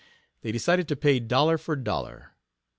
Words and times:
They 0.41 0.51
decided 0.51 0.87
to 0.87 0.95
pay 0.95 1.19
dollar 1.19 1.59
for 1.59 1.75
dollar. 1.75 2.31